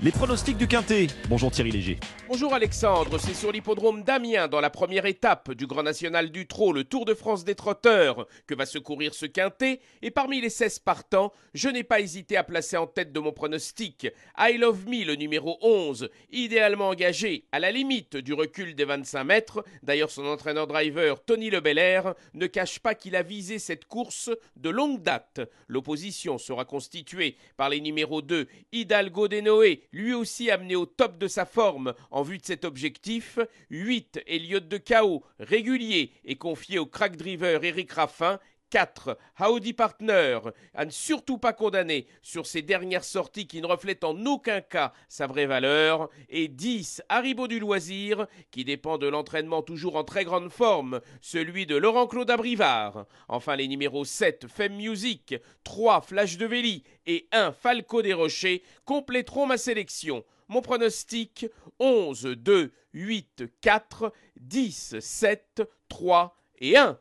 Les 0.00 0.12
pronostics 0.12 0.56
du 0.56 0.68
Quintet. 0.68 1.08
Bonjour 1.28 1.50
Thierry 1.50 1.72
Léger. 1.72 1.98
Bonjour 2.28 2.54
Alexandre, 2.54 3.18
c'est 3.18 3.34
sur 3.34 3.50
l'hippodrome 3.50 4.04
d'Amiens, 4.04 4.46
dans 4.46 4.60
la 4.60 4.70
première 4.70 5.06
étape 5.06 5.50
du 5.52 5.66
Grand 5.66 5.82
National 5.82 6.30
du 6.30 6.46
Trot, 6.46 6.72
le 6.72 6.84
Tour 6.84 7.04
de 7.04 7.14
France 7.14 7.42
des 7.42 7.56
trotteurs, 7.56 8.28
que 8.46 8.54
va 8.54 8.64
se 8.64 8.78
courir 8.78 9.12
ce 9.12 9.26
quintet. 9.26 9.80
Et 10.02 10.12
parmi 10.12 10.40
les 10.40 10.50
16 10.50 10.78
partants, 10.80 11.32
je 11.52 11.68
n'ai 11.68 11.82
pas 11.82 11.98
hésité 11.98 12.36
à 12.36 12.44
placer 12.44 12.76
en 12.76 12.86
tête 12.86 13.12
de 13.12 13.18
mon 13.18 13.32
pronostic 13.32 14.06
I 14.38 14.56
Love 14.56 14.86
Me, 14.86 15.04
le 15.04 15.16
numéro 15.16 15.58
11, 15.62 16.10
idéalement 16.30 16.90
engagé 16.90 17.46
à 17.50 17.58
la 17.58 17.72
limite 17.72 18.16
du 18.16 18.34
recul 18.34 18.76
des 18.76 18.84
25 18.84 19.24
mètres. 19.24 19.64
D'ailleurs, 19.82 20.12
son 20.12 20.26
entraîneur-driver, 20.26 21.24
Tony 21.24 21.50
Lebelair, 21.50 22.14
ne 22.34 22.46
cache 22.46 22.78
pas 22.78 22.94
qu'il 22.94 23.16
a 23.16 23.22
visé 23.22 23.58
cette 23.58 23.86
course 23.86 24.30
de 24.54 24.70
longue 24.70 25.02
date. 25.02 25.40
L'opposition 25.66 26.38
sera 26.38 26.64
constituée 26.64 27.36
par 27.56 27.68
les 27.68 27.80
numéros 27.80 28.22
2, 28.22 28.46
Hidalgo 28.70 29.26
Denoé, 29.26 29.87
lui 29.92 30.14
aussi 30.14 30.50
amené 30.50 30.76
au 30.76 30.86
top 30.86 31.18
de 31.18 31.28
sa 31.28 31.46
forme 31.46 31.94
en 32.10 32.22
vue 32.22 32.38
de 32.38 32.44
cet 32.44 32.64
objectif. 32.64 33.38
8. 33.70 34.22
Elliott 34.26 34.68
de 34.68 34.76
Chaos, 34.78 35.24
régulier 35.38 36.12
et 36.24 36.36
confié 36.36 36.78
au 36.78 36.86
crack 36.86 37.16
driver 37.16 37.64
Eric 37.64 37.92
Raffin. 37.92 38.38
4. 38.70 39.16
Howdy 39.38 39.72
Partner, 39.72 40.38
à 40.74 40.84
ne 40.84 40.90
surtout 40.90 41.38
pas 41.38 41.52
condamner 41.52 42.06
sur 42.22 42.46
ses 42.46 42.62
dernières 42.62 43.04
sorties 43.04 43.46
qui 43.46 43.60
ne 43.60 43.66
reflètent 43.66 44.04
en 44.04 44.16
aucun 44.26 44.60
cas 44.60 44.92
sa 45.08 45.26
vraie 45.26 45.46
valeur. 45.46 46.08
Et 46.28 46.48
10. 46.48 47.02
Haribo 47.08 47.48
du 47.48 47.58
loisir, 47.58 48.26
qui 48.50 48.64
dépend 48.64 48.98
de 48.98 49.06
l'entraînement 49.06 49.62
toujours 49.62 49.96
en 49.96 50.04
très 50.04 50.24
grande 50.24 50.50
forme, 50.50 51.00
celui 51.20 51.66
de 51.66 51.76
Laurent-Claude 51.76 52.30
Abrivard. 52.30 53.06
Enfin, 53.28 53.56
les 53.56 53.68
numéros 53.68 54.04
7. 54.04 54.46
Femme 54.48 54.74
Music, 54.74 55.34
3. 55.64 56.00
Flash 56.02 56.36
de 56.36 56.46
Véli 56.46 56.82
et 57.06 57.28
1. 57.32 57.52
Falco 57.52 58.02
des 58.02 58.14
Rochers 58.14 58.62
compléteront 58.84 59.46
ma 59.46 59.58
sélection. 59.58 60.24
Mon 60.48 60.62
pronostic 60.62 61.46
11, 61.78 62.22
2, 62.22 62.72
8, 62.94 63.44
4, 63.60 64.12
10, 64.40 64.98
7, 64.98 65.62
3 65.88 66.36
et 66.60 66.76
1. 66.76 66.98